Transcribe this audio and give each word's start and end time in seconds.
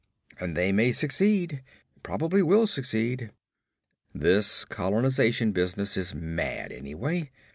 And 0.39 0.57
they 0.57 0.71
may 0.71 0.91
succeed 0.93 1.61
probably 2.01 2.41
will 2.41 2.65
succeed. 2.65 3.29
This 4.15 4.65
colonization 4.65 5.51
business 5.51 5.95
is 5.95 6.15
mad, 6.15 6.71
anyway. 6.71 7.29